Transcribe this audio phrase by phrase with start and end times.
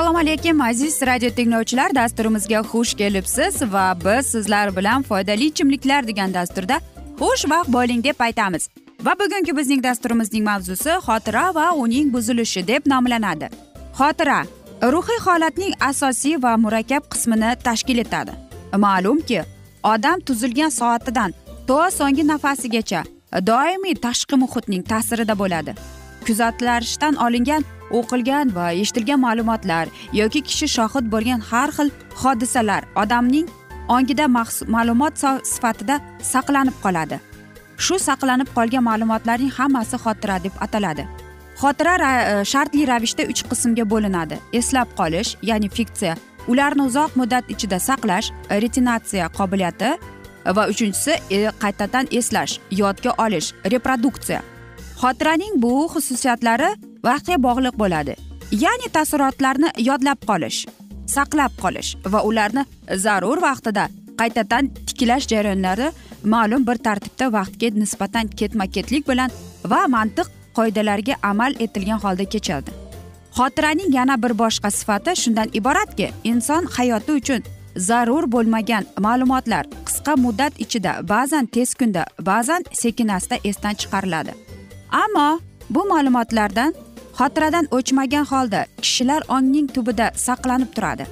[0.00, 1.94] assalomu alaykum aziz radio tinglovchilar.
[1.94, 6.80] Dasturimizga xush kelibsiz va biz sizlar bilan foydali ichimliklar degan dasturda
[7.20, 8.68] xushvaqt bo'ling deb aytamiz.
[9.04, 13.48] Va bugungi bizning dasturimizning mavzusi xotira va uning buzilishi deb nomlanadi.
[13.98, 14.44] Xotira
[14.82, 18.32] ruhiy holatning asosiy va murakkab qismini tashkil etadi.
[18.76, 19.42] Ma'lumki
[19.82, 21.30] odam tuzilgan soatidan
[21.68, 23.02] to so'nggi nafasigacha
[23.50, 25.72] doimiy tashqi muhitning ta'sirida bo'ladi.
[26.26, 27.62] Kuzatilishdan olingan
[27.98, 29.86] o'qilgan va eshitilgan ma'lumotlar
[30.20, 31.88] yoki kishi shohid bo'lgan har xil
[32.22, 33.46] hodisalar odamning
[33.96, 34.26] ongida
[34.74, 35.14] ma'lumot
[35.52, 35.96] sifatida
[36.32, 37.16] saqlanib qoladi.
[37.84, 41.04] Shu saqlanib qolgan ma'lumotlarning hammasi xotira deb ataladi.
[41.60, 44.36] Xotira ra- shartli ravishda uch qismga bo'linadi.
[44.60, 46.14] Eslab qolish ya'ni fiksiya
[46.48, 49.90] ularni uzoq muddat ichida saqlash retinatsiya qobiliyati
[50.56, 54.42] va uchinchisi e, qaytadan eslash yodga olish reproduksiya
[55.02, 56.70] xotiraning bu xususiyatlari
[57.08, 58.16] vaqtga bog'liq bo'ladi
[58.64, 60.58] ya'ni taassurotlarni yodlab qolish
[61.16, 62.64] saqlab qolish va ularni
[63.04, 63.88] zarur vaqtida
[64.20, 65.88] qaytadan tiklash jarayonlari
[66.34, 69.30] ma'lum bir tartibda vaqtga nisbatan ketma ketlik bilan
[69.72, 70.26] va mantiq
[70.58, 72.79] qoidalariga amal etilgan holda kechadi
[73.38, 77.42] xotiraning yana bir boshqa sifati shundan iboratki inson hayoti uchun
[77.76, 84.32] zarur bo'lmagan ma'lumotlar qisqa muddat ichida ba'zan tez kunda ba'zan sekin asta esdan chiqariladi.
[85.04, 85.28] Ammo
[85.74, 86.74] bu ma'lumotlardan
[87.18, 91.04] xotiradan o'chmagan holda kishilar ongning tubida saqlanib turadi.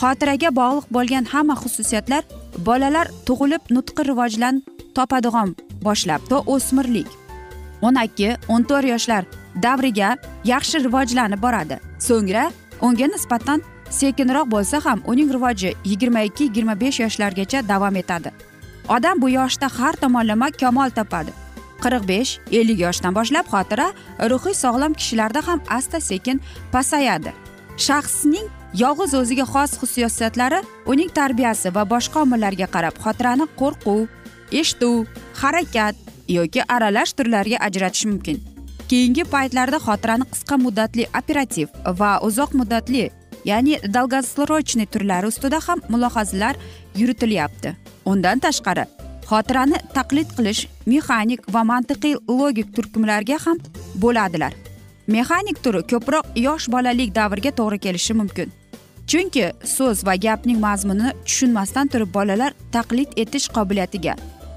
[0.00, 2.22] Xotiraga bog'liq bo'lgan hamma xususiyatlar
[2.66, 4.56] bolalar tug'ilib nutqi rivojlan
[4.96, 5.48] topadigan
[5.86, 7.19] boshlab to o'smirlik.
[7.82, 9.24] O'n ikki o'n to'rt yoshlar
[9.62, 11.76] davriga yaxshi rivojlanib boradi.
[11.98, 18.30] So'ngra unga nisbatan sekinroq bo'lsa ham uning rivoji yigirma ikki yigirma besh yoshlargacha davom etadi.
[18.88, 21.32] Odam bu yoshda har tomonlama kamol topadi.
[21.84, 23.86] qirq besh ellik yoshdan boshlab xotira
[24.32, 26.40] ruhiy sog'lom kishilarda ham asta sekin
[26.72, 27.32] pasayadi.
[27.86, 28.46] Shaxsning
[28.82, 30.60] yolg'iz o'ziga xos xususiyatlari
[30.92, 34.00] uning tarbiyasi va boshqa omillarga qarab xotirani qo'rquv
[34.60, 35.06] eshituv
[35.42, 35.94] harakat
[36.36, 38.38] yoki aralash turlarga ajratish mumkin.
[38.90, 41.68] Keyingi paytlarda xotirani qisqa muddatli operativ
[42.00, 43.04] va uzoq muddatli
[43.50, 46.56] ya'ni долгосрочный turlari ustida ham mulohazalar
[47.00, 47.76] yuritilyapti.
[48.04, 48.84] Undan tashqari
[49.30, 53.58] xotirani taqlid qilish mexanik va mantiqiy logik turkumlarga ham
[54.02, 54.52] bo'ladilar.
[55.14, 58.48] Mexanik turi ko'proq yosh bolalik davrga to'g'ri kelishi mumkin.
[59.10, 59.44] Chunki
[59.76, 64.14] so'z va gapning mazmunini tushunmasdan turib bolalar taqlid etish qobiliyatiga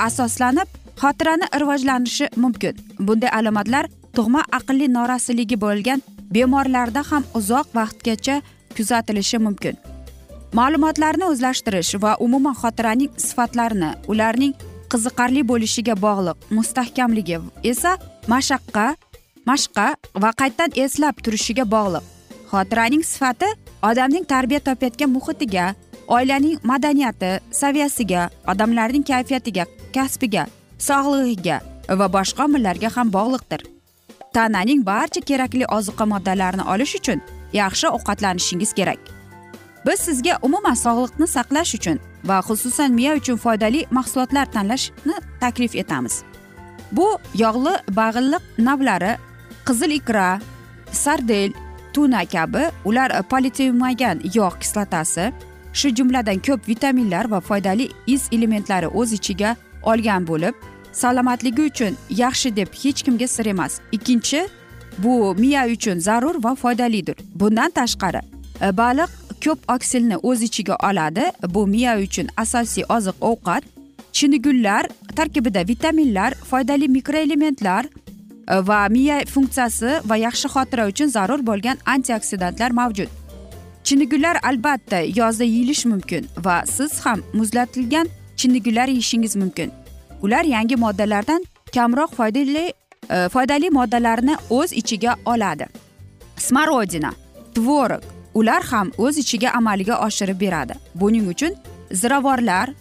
[0.08, 0.70] asoslanib
[1.02, 2.76] xotirani rivojlanishi mumkin.
[3.00, 3.86] Bunday alomatlar
[4.16, 6.00] tug'ma aqlli norasiligi bo'lgan
[6.34, 8.36] bemorlarda ham uzoq vaqtgacha
[8.76, 9.76] kuzatilishi mumkin.
[10.54, 14.54] Ma'lumotlarni o'zlashtirish va umuman xotiraning sifatlarini ularning
[14.92, 17.38] qiziqarli bo'lishiga bog'liq mustahkamligi
[17.72, 17.92] esa
[18.34, 18.86] mashaqqa
[19.50, 19.88] mashqqa
[20.24, 22.04] va qaytadan eslab turishiga bog'liq.
[22.52, 23.50] Xotiraning sifati
[23.90, 25.66] odamning tarbiya topayotgan muhitiga
[26.08, 27.32] oilaning madaniyati
[27.62, 29.64] saviyasiga odamlarning kayfiyatiga
[29.96, 30.44] kasbiga
[30.88, 31.58] sog'lig'iga
[32.00, 33.62] va boshqa omillarga ham bog'liqdir.
[34.36, 37.20] Tananing barcha kerakli ozuqa moddalarini olish uchun
[37.54, 39.00] yaxshi ovqatlanishingiz kerak.
[39.86, 41.98] Biz sizga umuman sog'liqni saqlash uchun
[42.30, 46.24] va xususan miya uchun foydali mahsulotlar tanlashni taklif etamiz.
[46.92, 47.08] Bu
[47.44, 49.14] yog'li bag'illiq navlari
[49.68, 50.28] qizil ikra
[50.92, 51.52] sardel
[51.94, 55.26] tuna kabi ular politemagan yog' kislotasi
[55.74, 59.56] shu jumladan ko'p vitaminlar va foydali iz elementlari o'z ichiga
[59.92, 60.56] olgan bo'lib
[60.94, 63.80] salomatligi uchun yaxshi deb hech kimga sir emas.
[63.92, 64.48] Ikkinchi
[64.98, 67.16] bu miya uchun zarur va foydalidir.
[67.36, 68.22] Bundan tashqari
[68.62, 69.10] e, baliq
[69.46, 71.26] ko'p oksilni o'z ichiga oladi.
[71.50, 73.64] Bu miya uchun asosiy oziq ovqat
[74.12, 81.78] chinigullar tarkibida vitaminlar foydali mikroelementlar e, va miya funksiyasi va yaxshi xotira uchun zarur bo'lgan
[81.86, 83.10] antioksidantlar mavjud.
[83.84, 88.08] Chinnigullar albatta yozda yeyilishi mumkin va siz ham muzlatilgan
[88.38, 89.72] chinnigullar yeyishingiz mumkin.
[90.24, 92.74] Ular yangi moddalardan kamroq foydali
[93.10, 95.68] e, foydali moddalarni o'z ichiga oladi.
[96.38, 97.12] Smorodina
[97.56, 98.04] tvorog
[98.34, 100.74] ular ham o'z ichiga amalga oshirib beradi.
[100.96, 101.54] Buning uchun
[101.92, 102.74] ziravorlar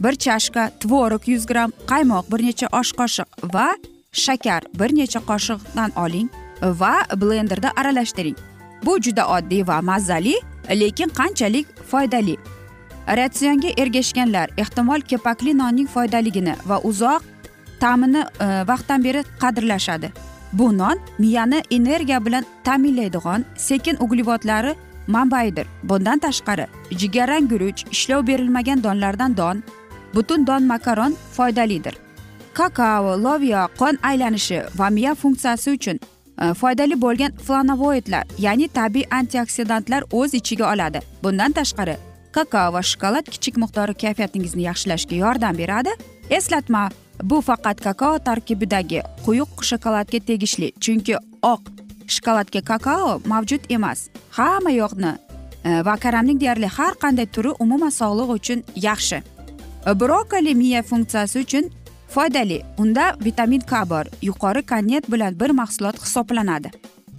[0.00, 3.68] bir chashka tvorog yuz gramm qaymoq bir necha osh qoshiq va
[4.12, 6.28] shakar bir necha qoshiqdan oling
[6.62, 8.36] va blenderda aralashtiring.
[8.84, 10.36] Bu juda oddiy va mazali
[10.70, 12.36] lekin qanchalik foydali?
[13.16, 17.22] Ratsionga ergashganlar ehtimol kepakli nonning foydaligini va uzoq
[17.80, 20.12] ta'mini e, vaqtdan beri qadrlashadi.
[20.52, 24.74] Bu non miyani energiya bilan ta'minlaydigan sekin uglevodlari
[25.06, 29.62] manbaidir bundan tashqari jigarrang guruch ishlov berilmagan donlardan don
[30.14, 31.94] butun don makaron foydalidir.
[32.54, 36.00] Kakao loviya qon aylanishi va miya funksiyasi uchun
[36.42, 41.00] e, foydali bo'lgan flanovoidlar ya'ni tabiiy antioksidantlar o'z ichiga oladi.
[41.22, 42.07] Bundan tashqari
[42.38, 45.92] kakao va shokolad kichik miqdori kayfiyatingizni yaxshilashga yordam beradi.
[46.38, 46.82] Eslatma
[47.30, 51.16] bu faqat kakao tarkibidagi quyuq shokoladga tegishli chunki
[51.52, 51.62] oq
[52.14, 54.00] shokoladga kakao mavjud emas.
[54.38, 55.12] Hamma yoqni
[55.64, 59.22] e, va karamning deyarli har qanday turi umuman sog'liq uchun yaxshi.
[60.00, 61.70] Brokoli miya funksiyasi uchun
[62.14, 62.58] foydali.
[62.82, 64.06] Unda vitamin k bor.
[64.22, 66.70] Yuqori konnet bilan bir mahsulot hisoblanadi.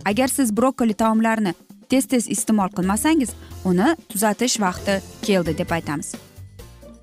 [0.05, 1.53] Agar siz brokoli taomlarini
[1.89, 6.13] tez tez iste'mol qilmasangiz uni tuzatish vaqti keldi deb aytamiz.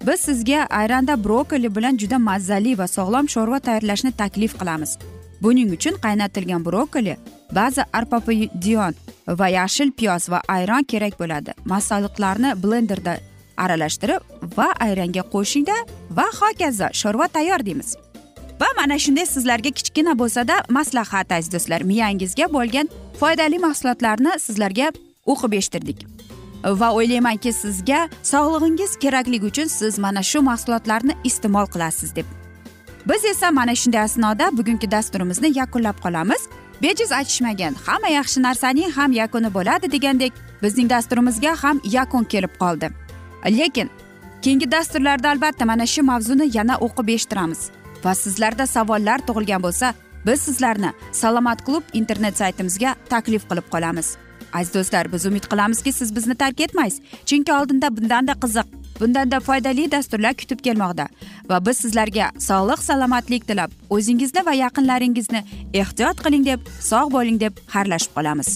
[0.06, 4.98] Biz sizga ayranda brokoli bilan juda mazali va sog'lom sho'rva tayyorlashni taklif qilamiz.
[5.42, 7.16] Buning uchun qaynatilgan brokoli
[7.58, 8.94] ba'zi arpapadiyon
[9.28, 11.50] va yashil piyoz va ayron kerak bo'ladi.
[11.64, 13.18] Masalliqlarni blenderda
[13.56, 14.20] aralashtirib
[14.56, 15.76] va ayranga qo'shingda
[16.18, 17.96] va hokazo sho'rva tayyor deymiz.
[18.60, 22.88] Va mana shunday sizlarga kichkina bo'lsada maslahat aziz do'stlar miyangizga bo'lgan
[23.20, 24.92] foydali mahsulotlarni sizlarga
[25.26, 26.06] o'qib eshittirdik.
[26.64, 32.26] Va o'ylaymanki sizga sog'lig'ingiz kerakligi uchun siz mana shu mahsulotlarni iste'mol qilasiz deb.
[33.08, 36.42] Biz esa mana shunday asnoda bugungi dasturimizni yakunlab qolamiz.
[36.82, 40.32] Bejiz aytishmagan hamma yaxshi narsaning ham yakuni bo'ladi degandek
[40.62, 42.90] bizning dasturimizga ham yakun kelib qoldi.
[43.58, 43.90] Lekin
[44.42, 47.60] keyingi dasturlarda albatta mana shu mavzuni yana o'qib eshittiramiz.
[48.04, 49.94] Va sizlarda savollar tug'ilgan bo'lsa
[50.26, 54.16] biz sizlarni salomat klub internet saytimizga taklif qilib qolamiz.
[54.52, 57.00] Aziz do'stlar biz umid qilamizki siz bizni tark etmaysiz.
[57.26, 58.66] Chunki oldinda bundanda qiziq
[59.00, 61.08] bundanda foydali dasturlar kutib kelmoqda.
[61.50, 65.42] Va biz sizlarga sog'lik salomatlik tilab o'zingizni va yaqinlaringizni
[65.82, 68.50] ehtiyot qiling deb sog' bo'ling deb xayrlashib qolamiz.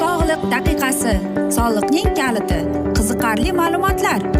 [0.00, 1.16] Sog'liq daqiqasi
[1.56, 2.60] soliqning kaliti
[2.96, 4.39] qiziqarli ma'lumotlar.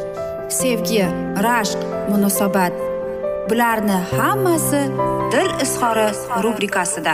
[0.51, 1.05] sevgi
[1.43, 1.79] rashq
[2.09, 2.73] munosabat.
[3.49, 4.81] Bularni hammasi
[5.31, 6.07] dil izhori
[6.43, 7.13] rubrikasida.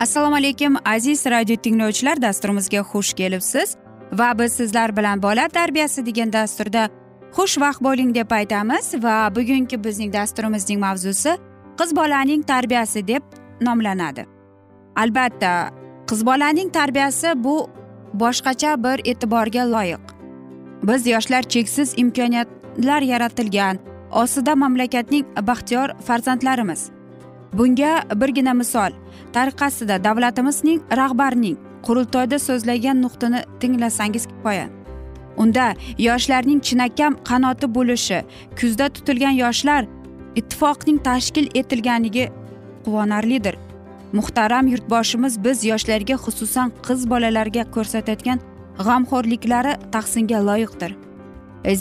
[0.00, 3.76] Assalomu alaykum aziz radio tinglovchilar dasturimizga xush kelibsiz.
[4.12, 6.88] Va biz sizlar bilan bola tarbiyasi degan dasturda
[7.36, 8.94] xushvaqt bo'ling deb aytamiz.
[9.02, 11.36] Va bugungi bizning dasturimizning mavzusi
[11.78, 13.22] qiz bolaning tarbiyasi deb
[13.60, 14.26] nomlanadi.
[14.96, 15.70] Albatta
[16.08, 17.70] qiz bolaning tarbiyasi bu
[18.14, 20.04] boshqacha bir e'tiborga loyiq.
[20.82, 23.78] Biz yoshlar cheksiz imkoniyatlar yaratilgan
[24.12, 26.90] osida mamlakatning baxtiyor farzandlarimiz.
[27.52, 28.90] Bunga birgina misol
[29.32, 34.66] tariqasida davlatimizning rahbarining qurultoyda so'zlagan nuqtani tinglasangiz kifoya.
[35.36, 38.18] Unda yoshlarning chinakam qanoti bo'lishi
[38.60, 39.82] kuzda tutilgan yoshlar
[40.36, 42.28] ittifoqining tashkil etilganligi
[42.84, 43.65] quvonarlidir.
[44.12, 48.38] Muhtaram yurtboshimiz biz yoshlarga xususan qiz bolalarga ko'rsatayotgan
[48.86, 50.92] g'amxo'rliklari tahsinga loyiqdir.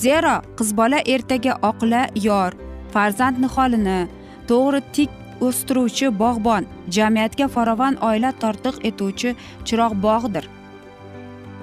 [0.04, 2.52] Zero qiz bola ertaga oqila yor
[2.94, 4.00] farzand niholini
[4.50, 5.10] to'g'ri tik
[5.48, 6.64] o'stiruvchi bog'bon
[6.98, 9.36] jamiyatga farovon oila tortiq etuvchi
[9.68, 10.46] chiroqbog'dir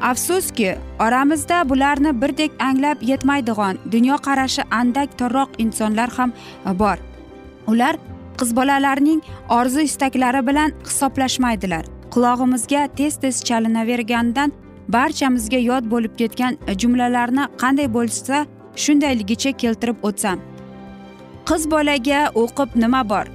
[0.02, 6.32] afsuski oramizda bularni birdek anglab yetmaydigan dunyoqarashi andak torroq insonlar ham
[6.78, 6.96] bor.
[7.66, 7.96] Ular
[8.42, 11.84] qiz bolalarning orzu istaklari bilan hisoblashmaydilar.
[12.14, 14.52] Qulog'imizga tez tez chalinaverganidan
[14.94, 18.40] barchamizga yod bo'lib ketgan jumlalarni qanday bo'lsa
[18.84, 20.40] shundayligicha keltirib o'tsam.
[21.48, 23.26] Qiz bolaga o'qib nima bor?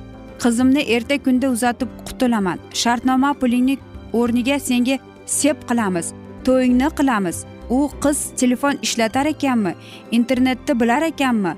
[0.43, 2.59] Qizimni erta kunda uzatib qutulaman.
[2.81, 3.77] Shartnoma pulingni
[4.19, 6.11] o'rniga senga sep qilamiz
[6.45, 7.37] to'yingni qilamiz.
[7.69, 9.73] U qiz telefon ishlatar ekanmi
[10.11, 11.53] internetni bilar ekanmi?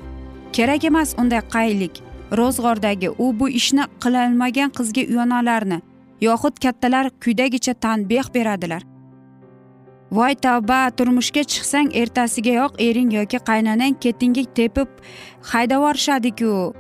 [0.53, 2.08] Kerak emas unday qaylik.
[2.37, 5.81] Ro'zg'ordagi u bu ishni qilolmagan qizga uyonalarni
[6.21, 8.83] yoxud kattalar quyidagicha tanbeh beradilar.
[10.11, 14.89] Voy tavba turmushga chiqsang ertasigayoq ering yoki qaynonang ketingga tepib
[15.51, 16.73] haydab yuborishadiku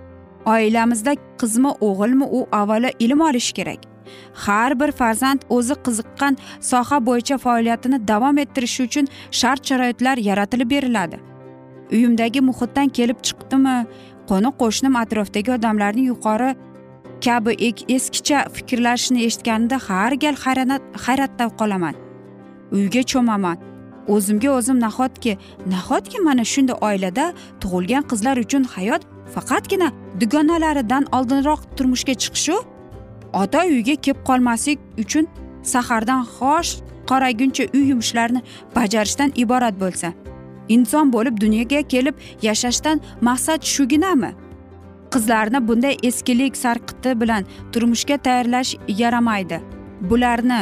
[0.45, 3.81] oilamizda qizmi o'g'ilmi u avvalo ilm olishi kerak.
[4.33, 6.37] Har bir farzand o'zi qiziqqan
[6.71, 11.19] soha bo'yicha faoliyatini davom ettirishi uchun shart sharoitlar yaratilib beriladi.
[11.91, 13.75] Uyimdagi muhitdan kelib chiqdimi?
[14.29, 16.49] Qo'ni qo'shnim atrofdagi odamlarning yuqori
[17.25, 17.51] kabi
[17.95, 20.35] eskicha fikrlashini eshitganimda har gal
[21.05, 21.95] hayratda qolaman.
[22.71, 23.57] Uyga cho'maman.
[24.13, 25.37] O'zimga o'zim nahotki
[25.73, 27.25] nahotki mana shunday oilada
[27.61, 29.01] tug'ilgan qizlar uchun hayot
[29.35, 29.89] faqatgina
[30.21, 32.55] dugonalaridan oldinroq turmushga chiqishu?
[33.41, 35.25] Ota uyga kelib qolmaslik uchun
[35.73, 36.71] sahardan xosh
[37.09, 38.41] qoraguncha uy yumushlarini
[38.77, 40.07] bajarishdan iborat bo'lsa
[40.75, 44.31] inson bo'lib dunyoga kelib yashashdan maqsad shuginami?
[45.13, 49.61] Qizlarni bunday eskilik sarqiti bilan turmushga tayyorlash yaramaydi.
[50.09, 50.59] Bularni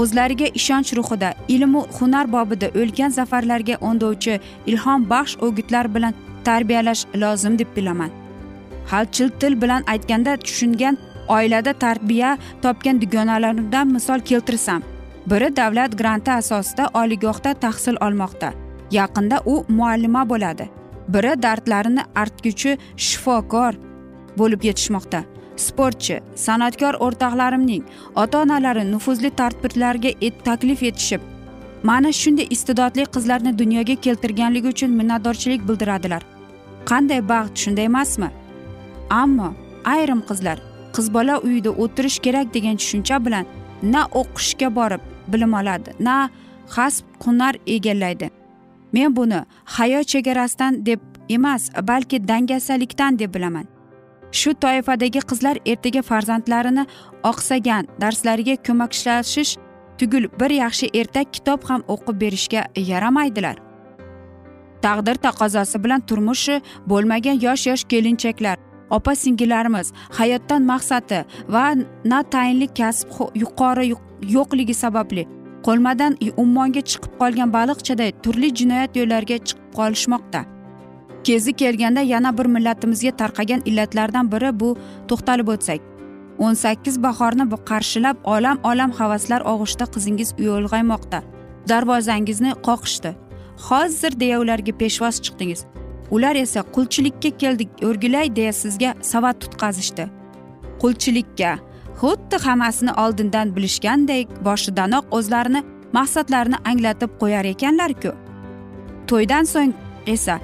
[0.00, 6.14] o'zlariga ishonch ruhida ilmu hunar bobida o'lgan zafarlarga undovchi ilhom baxsh o'gitlar bilan
[6.44, 8.10] tarbiyalash lozim deb bilaman.
[8.90, 10.98] Halchil til bilan aytganda tushungan
[11.28, 14.82] oilada tarbiya topgan dugonalarimdan misol keltirsam
[15.30, 18.52] biri davlat granti asosida oliygohda tahsil olmoqda.
[18.90, 20.68] Yaqinda u muallima bo'ladi.
[21.08, 23.74] Biri dardlarini artguvchi shifokor
[24.38, 25.24] bo'lib yetishmoqda.
[25.56, 27.82] Sportchi san'atkor o'rtoqlarimning
[28.22, 30.10] ota onalari nufuzli tadbirlarga
[30.44, 31.20] taklif etishib
[31.82, 36.22] mana shunday iste'dodli qizlarni dunyoga keltirganligi uchun minnatdorchilik bildiradilar.
[36.90, 38.30] Qanday baxt shunday emasmi?
[39.10, 39.54] Ammo
[39.84, 40.58] ayrim qizlar
[40.94, 43.46] qiz bola uyida o'tirish kerak degan tushuncha bilan
[43.82, 46.30] na o'qishga borib bilim oladi na
[46.76, 48.39] hasb hunar egallaydi.
[48.92, 53.66] Men buni hayo chegarasidan deb emas balki dangasalikdan deb bilaman.
[54.32, 56.86] Shu toifadagi qizlar ertaga farzandlarini
[57.30, 59.56] oqsagan darslariga ko'maklashish
[59.98, 63.56] tugul bir yaxshi ertak kitob ham o'qib berishga yaramaydilar.
[64.82, 68.58] Taqdir taqozosi bilan turmushi bo'lmagan yosh yosh kelinchaklar
[68.90, 73.08] opa singillarimiz hayotdan maqsadi va na tayinli kasb
[73.42, 73.84] yuqori
[74.36, 75.26] yo'qligi sababli
[75.66, 80.40] qo'lmadan ummonga chiqib qolgan baliqchaday turli jinoyat yo'llariga chiqib qolishmoqda.
[81.24, 84.76] Kezi kelganda yana bir millatimizga tarqagan illatlardan biri bu
[85.08, 85.80] to'xtalib o'tsak.
[86.38, 91.22] O'n sakkiz bahorni qarshilab olam olam havaslar og'ushida qizingiz uyg'aymoqda
[91.68, 93.10] darvozangizni qoqishdi.
[93.66, 95.60] Hozir deya ularga peshvoz chiqdingiz.
[96.10, 100.04] Ular esa qulchilikka keldik o'rgilay deya sizga savat tutqazishdi.
[100.82, 101.50] Qulchilikka
[102.00, 105.60] xuddi hammasini oldindan bilishgandek boshidanoq o'zlarini
[105.96, 108.12] maqsadlarini anglatib qo'yar ekanlarku.
[109.08, 109.72] To'ydan so'ng
[110.14, 110.36] esa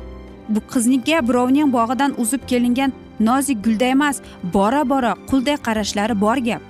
[0.49, 2.93] bu qizniga birovning bog'idan uzib kelingan
[3.29, 4.17] nozik gulday emas
[4.55, 6.63] bora bora qulday qarashlari bor gap.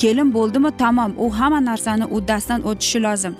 [0.00, 0.70] Kelin bo'ldimi?
[0.82, 3.34] Tamom u hamma narsani uddasidan o'tishi lozim.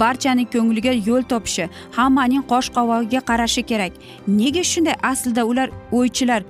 [0.00, 1.64] Barchani ko'ngliga yo'l topishi
[1.98, 3.92] hammaning qosh qovog'iga qarashi kerak.
[4.40, 6.42] Nega shunday aslida ular o'ychilar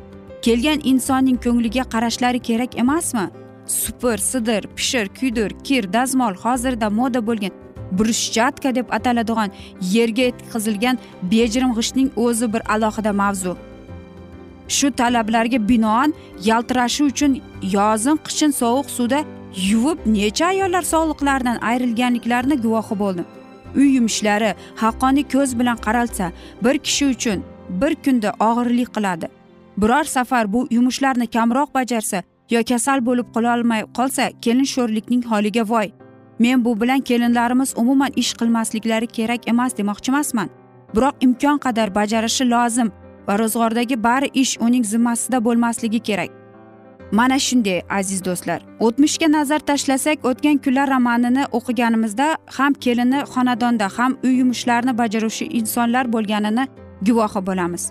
[0.44, 3.26] kelgan insonning ko'ngliga qarashlari kerak emasmi?
[3.70, 7.52] Supur sidir pishir kuydir kir dazmol hozirda moda bo'lgan
[7.98, 9.50] bruschatka deb ataladigan
[9.94, 10.98] yerga yetkazilgan
[11.32, 13.56] bejirim g'ishtning o'zi bir alohida mavzu.
[14.76, 16.14] Shu talablarga binoan
[16.48, 17.32] yaltirashi uchun
[17.76, 19.20] yozin qishin sovuq suvda
[19.70, 23.26] yuvib necha ayollar sog'liqlaridan ayrilganliklarini guvohi bo'ldim.
[23.76, 26.32] Uy yumushlari haqqoniy ko'z bilan qaralsa
[26.64, 27.38] bir kishi uchun
[27.80, 29.26] bir kunda og'irlik qiladi.
[29.80, 35.88] Biror safar bu yumushlarni kamroq bajarsa yo kasal bo'lib qololmay qolsa kelin sho'rlikning holiga voy.
[36.38, 40.48] Men bu bilan kelinlarimiz umuman ish qilmasliklari kerak emas demoqchi emasman
[40.94, 42.88] biroq imkon qadar bajarishi lozim
[43.26, 46.30] va ro'zg'ordagi bari ish uning zimmasida bo'lmasligi kerak.
[47.12, 48.60] Mana shunday aziz do'stlar.
[48.86, 56.12] O'tmishga nazar tashlasak o'tgan kunlar romanini o'qiganimizda ham kelini xonadonda ham uy yumushlarini bajaruvchi insonlar
[56.14, 56.64] bo'lganini
[57.06, 57.82] guvohi bo'lamiz.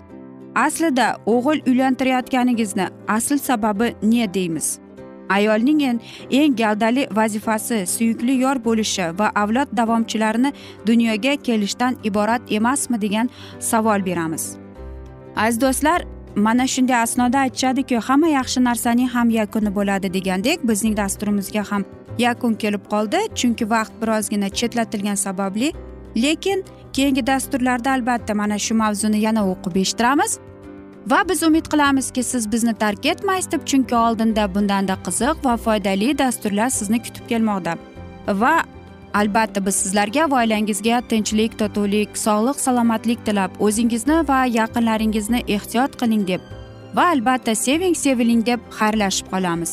[0.54, 4.78] Aslida o'g'il uylantirayotganingizni asl sababi ne deymiz?
[5.28, 10.52] Ayolning eng gavdali vazifasi suyukli yor bo'lishi va avlod davomchilarini
[10.86, 14.56] dunyoga kelishdan iborat emasmi degan savol beramiz.
[15.36, 16.04] Aziz do'stlar
[16.36, 21.84] mana shunday asnoda aytishadiki hamma yaxshi narsaning ham yakuni bo'ladi degandek bizning dasturimizga ham
[22.18, 23.18] yakun kelib qoldi.
[23.34, 25.72] Chunki vaqt birozgina chetlatilgani sababli.
[26.16, 30.38] Lekin keyingi dasturlarda albatta mana shu mavzuni yana o'qib eshittiramiz.
[31.10, 36.18] Va biz umid qilamizki siz bizni tark etmaysiz deb chunki oldinda bundanda qiziq va foydali
[36.18, 37.76] dasturlar sizni kutib kelmoqda.
[38.42, 38.54] Va
[39.14, 46.26] albatta biz sizlarga va oilangizga tinchlik totuvlik sog'lik salomatlik tilab o'zingizni va yaqinlaringizni ehtiyot qiling
[46.32, 46.40] deb
[46.94, 49.72] va albatta seving seviling deb xayrlashib qolamiz.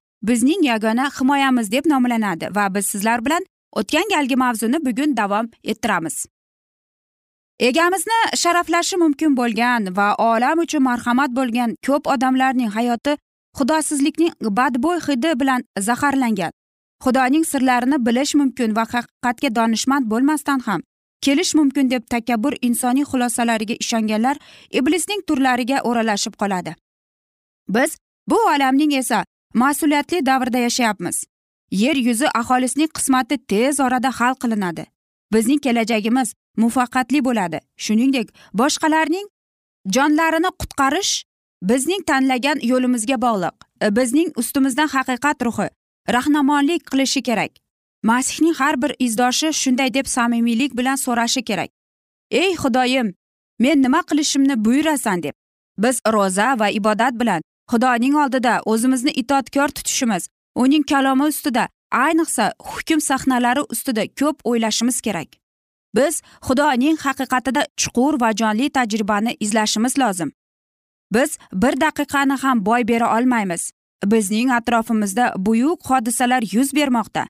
[0.23, 6.25] bizning yagona himoyamiz deb nomlanadi va biz sizlar bilan o'tgan galgi mavzuni bugun davom ettiramiz.
[7.59, 13.17] Egamizni sharaflashi mumkin bo'lgan va olam uchun marhamat bo'lgan ko'p odamlarning hayoti
[13.57, 16.51] xudosizlikning badbo'y hidi bilan zaharlangan.
[17.03, 20.81] Xudoning sirlarini bilish mumkin va haqiqatga donishmand bo'lmasdan ham
[21.25, 24.37] kelish mumkin deb takabbur insoniy xulosalariga ishonganlar
[24.79, 26.75] iblisning turlariga o'ralashib qoladi.
[27.75, 27.97] Biz
[28.29, 31.23] bu olamning esa mas'uliyatli davrda yashayapmiz.
[31.71, 34.85] Yer yuzi aholisining qismati tez orada hal qilinadi.
[35.33, 37.59] Bizning kelajagimiz muvaffaqiyatli bo'ladi.
[37.77, 39.27] Shuningdek boshqalarning
[39.95, 41.23] jonlarini qutqarish
[41.63, 43.55] bizning tanlagan yo'limizga bog'liq.
[43.81, 45.69] E, bizning ustimizdan haqiqat ruhi
[46.09, 47.51] rahnamonlik qilishi kerak.
[48.03, 51.69] Masihning har bir izdoshi shunday deb samimiylik bilan so'rashi kerak.
[52.31, 53.13] Ey xudoyim
[53.59, 55.33] men nima qilishimni buyurasan deb.
[55.77, 62.99] Biz ro'za va ibodat bilan xudoning oldida o'zimizni itoatkor tutishimiz uning kalomi ustida ayniqsa hukm
[63.09, 65.29] sahnalari ustida ko'p o'ylashimiz kerak.
[65.95, 70.31] Biz xudoning haqiqatida chuqur va jonli tajribani izlashimiz lozim.
[71.13, 73.71] Biz bir daqiqani ham boy bera olmaymiz.
[74.05, 77.27] Bizning atrofimizda buyuk hodisalar yuz bermoqda.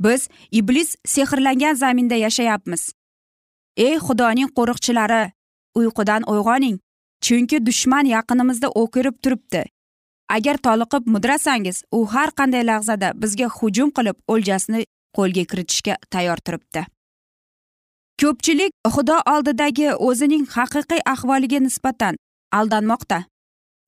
[0.00, 2.92] Biz iblis sehrlangan zaminda yashayapmiz.
[3.76, 5.32] Ey xudoning qo'riqchilari
[5.74, 6.78] uyqudan uyg'oning.
[7.26, 9.62] Chunki dushman yaqinimizda o'kirib turibdi.
[10.36, 14.84] Agar toliqib mudrasangiz u har qanday lahzada bizga hujum qilib o'ljasini
[15.16, 16.82] qo'lga kiritishga tayyor turibdi.
[18.20, 22.18] Ko'pchilik xudo oldidagi o'zining haqiqiy ahvoliga nisbatan
[22.58, 23.18] aldanmoqda.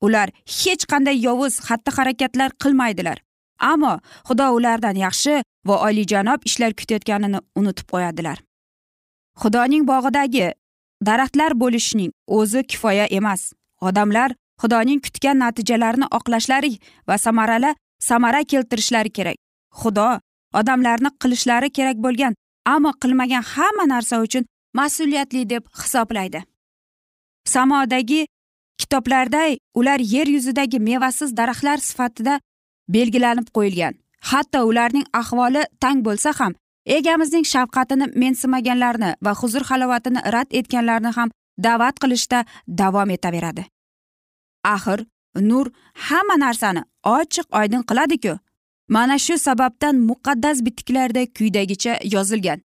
[0.05, 3.19] Ular hech qanday yovuz xatti harakatlar qilmaydilar.
[3.73, 3.95] Ammo
[4.29, 5.35] xudo ulardan yaxshi
[5.69, 8.39] va oliyjanob ishlar kutayotganini unutib qo'yadilar.
[9.43, 10.53] Xudoning bog'idagi
[11.09, 13.53] daraxtlar bo'lishning o'zi kifoya emas.
[13.81, 16.73] Odamlar xudoning kutgan natijalarini oqlashlari
[17.09, 19.37] va samarala samara keltirishlari kerak.
[19.81, 20.09] Xudo
[20.61, 22.35] odamlarni qilishlari kerak bo'lgan
[22.75, 24.45] ammo qilmagan hamma narsa uchun
[24.79, 26.41] mas'uliyatli deb hisoblaydi.
[27.55, 28.27] Samodagi
[28.81, 29.43] kitoblarda
[29.75, 32.41] ular yer yuzidagi mevasiz daraxtlar sifatida
[32.89, 33.95] belgilanib qo'yilgan.
[34.31, 36.53] Hatto ularning ahvoli tang bo'lsa ham
[36.87, 43.65] egamizning shafqatini mensimaganlarni va huzur halovatini rad etganlarni ham da'vat qilishda davom etaveradi.
[44.65, 48.39] Axir nur hamma narsani ochiq oydin qiladiku.
[48.89, 52.61] Mana shu sababdan muqaddas bitiklarda quyidagicha yozilgan.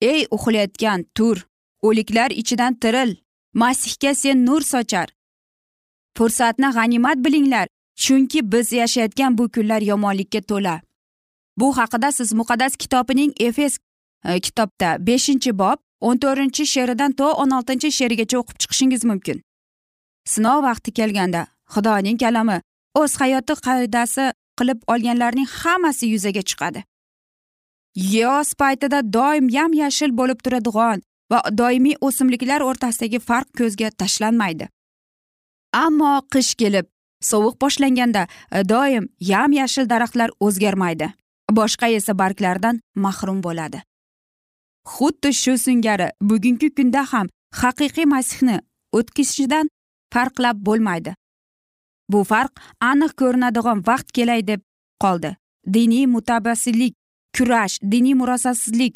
[0.00, 1.36] Ey uxlayotgan tur
[1.82, 3.16] o'liklar ichidan tiril
[3.54, 5.08] masihga sen nur sochar.
[6.16, 7.66] Fursatni g'animat bilinglar
[8.02, 10.80] chunki biz yashayotgan bu kunlar yomonlikka to'la.
[11.60, 13.78] Bu haqida siz muqaddas kitobining efes
[14.24, 19.42] e, kitobda beshinchi bob o'n to'rtinchi she'ridan to o'n oltinchi she'rigacha o'qib chiqishingiz mumkin.
[20.32, 22.60] Sinov vaqti kelganda xudoning kalami
[23.00, 24.24] o'z hayoti qoidasi
[24.58, 26.80] qilib olganlarning hammasi yuzaga chiqadi.
[28.16, 34.68] Yoz paytida doim yam yashil bo'lib turadigan va doimiy o'simliklar o'rtasidagi farq ko'zga tashlanmaydi.
[35.84, 36.86] Ammo qish kelib
[37.30, 41.10] sovuq boshlanganda e, doim yam yashil daraxtlar o'zgarmaydi.
[41.58, 43.82] Boshqa esa barglardan mahrum bo'ladi.
[44.94, 47.26] Xuddi shu singari bugungi kunda ham
[47.62, 48.56] haqiqiy masihni
[48.98, 49.66] o'tkazishidan
[50.14, 51.14] farqlab bo'lmaydi.
[52.12, 52.52] Bu farq
[52.90, 54.60] aniq ko'rinadigan vaqt kelay deb
[55.04, 55.36] qoldi.
[55.74, 56.94] Diniy mutabassillik
[57.36, 58.94] kurash diniy murosasizlik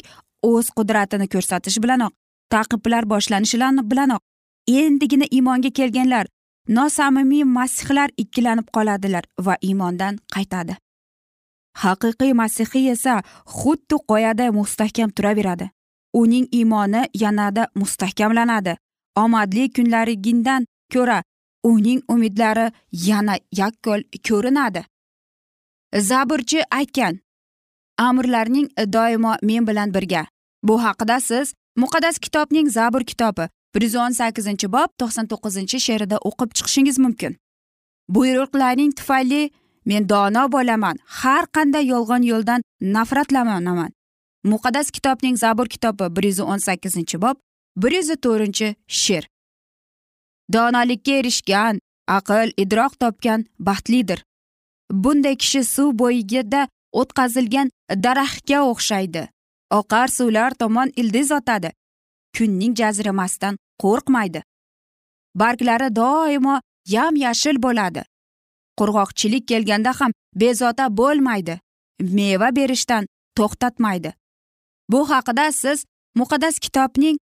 [0.51, 2.13] o'z qudratini ko'rsatish bilanoq
[2.53, 3.57] taqiblar boshlanishi
[3.91, 4.21] bilanoq.
[4.67, 6.25] Endigina iymonga kelganlar
[6.67, 10.77] nosamimiy masihlar ikkilanib qoladilar va iymondan qaytadi.
[11.83, 13.15] Haqiqiy masihiy esa
[13.59, 15.69] xuddi qoyada mustahkam turaveradi.
[16.21, 18.73] Uning iymoni yanada mustahkamlanadi.
[19.23, 21.23] Omadli kunlarigindan ko'ra
[21.63, 24.81] uning umidlari yana yakkol ko'rinadi.
[26.09, 27.19] Zaburchi aytgan
[27.97, 30.25] amrlarning doimo men bilan birga.
[30.63, 36.17] Bu haqida siz muqaddas kitobning zabur kitobi bir yuz o'n sakkizinchi bob to'qson to'qqizinchi she'rida
[36.29, 37.35] o'qib chiqishingiz mumkin.
[38.09, 39.49] Buyruqlaring tufayli
[39.85, 40.97] men dono bo'laman.
[41.19, 43.91] Har qanday yolg'on yo'ldan nafratlanaman
[44.45, 47.37] muqaddas kitobning zabur kitobi bir yuz o'n sakkizinchi bob
[47.77, 49.25] bir yuz to'rtinchi she'r.
[50.53, 51.79] Donolikka erishgan
[52.17, 54.19] aql idroq topgan baxtlidir.
[55.03, 56.67] Bunday kishi suv bo'yigida
[57.01, 57.71] o'tkazilgan
[58.05, 59.23] daraxtga o'xshaydi.
[59.79, 61.69] Oqar suvlar tomon ildiz otadi.
[62.37, 64.41] Kunning jazrimasidan qo'rqmaydi.
[65.35, 66.59] Barglari doimo
[66.95, 68.01] yam yashil bo'ladi.
[68.79, 71.59] Qurg'oqchilik kelganda ham bezovta bo'lmaydi.
[72.01, 73.07] Meva berishdan
[73.37, 74.13] to'xtatmaydi.
[74.91, 75.85] Bu haqida siz
[76.15, 77.17] muqaddas kitobning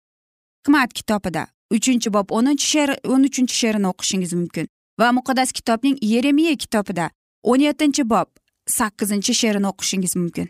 [0.62, 4.68] hikmat kitobida uchinchi bob o'ninchi she'r o'n uchinchi she'rini o'qishingiz mumkin
[5.00, 7.10] va muqaddas kitobning yeremiya kitobida
[7.44, 8.30] o'n yettinchi bob
[8.78, 10.48] sakkizinchi she'rini o'qishingiz mumkin.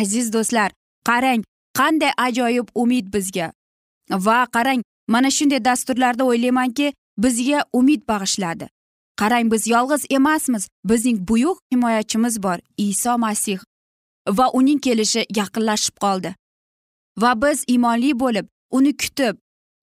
[0.00, 0.70] Aziz do'stlar
[1.08, 1.44] qarang
[1.78, 3.52] qanday ajoyib umid bizga.
[4.10, 8.68] Va qarang mana shunday dasturlarda o'ylaymanki bizga umid bag'ishladi.
[9.20, 10.68] Qarang biz yolg'iz emasmiz.
[10.84, 13.58] Bizning buyuk himoyachimiz bor iso masih.
[14.28, 16.34] Va uning kelishi yaqinlashib qoldi.
[17.22, 19.36] Va biz iymonli bo'lib uni kutib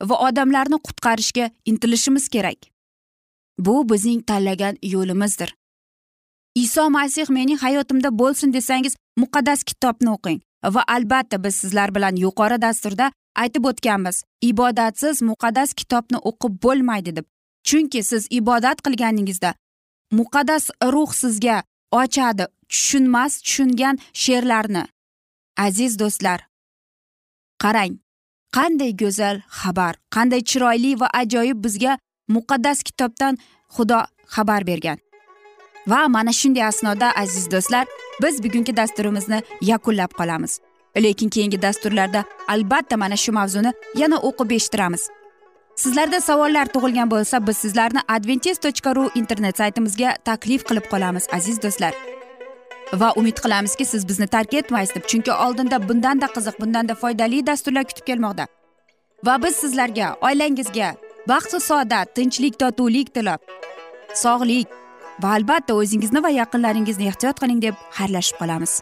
[0.09, 2.59] va odamlarni qutqarishga intilishimiz kerak.
[3.59, 5.55] Bu bizning tanlagan yo'limizdir.
[6.55, 10.39] Iso masih mening hayotimda bo'lsin desangiz muqaddas kitobni o'qing.
[10.75, 14.23] Va albatta biz sizlar bilan yuqori dasturda aytib o'tganmiz.
[14.41, 17.25] Ibodatsiz muqaddas kitobni o'qib bo'lmaydi deb.
[17.67, 19.53] Chunki siz ibodat qilganingizda
[20.19, 21.57] muqaddas ruh sizga
[21.91, 24.83] ochadi tushunmas tushungan she'rlarni.
[25.65, 26.39] Aziz do'stlar
[27.63, 27.93] qarang
[28.57, 31.93] qanday go'zal xabar qanday chiroyli va ajoyib bizga
[32.35, 33.33] muqaddas kitobdan
[33.75, 33.99] xudo
[34.35, 34.97] xabar bergan.
[35.91, 37.85] Va mana shunday asnoda aziz do'stlar
[38.23, 40.53] biz bugungi dasturimizni yakunlab qolamiz.
[41.03, 45.03] Lekin keyingi dasturlarda albatta mana shu mavzuni yana o'qib eshittiramiz.
[45.77, 51.61] Sizlarda savollar tug'ilgan bo'lsa biz sizlarni adventis tochka ru internet saytimizga taklif qilib qolamiz aziz
[51.63, 51.93] do'stlar.
[53.01, 57.83] Va umid qilamizki siz bizni tark etmaysiz deb chunki oldinda bundanda qiziq bundanda foydali dasturlar
[57.89, 58.47] kutib kelmoqda.
[59.25, 60.89] Va biz sizlarga oilangizga
[61.27, 63.39] baxtu saodat tinchlik totuvlik tilab
[64.23, 64.67] sog'lik
[65.23, 68.81] va albatta o'zingizni va yaqinlaringizni ehtiyot qiling deb xayrlashib qolamiz.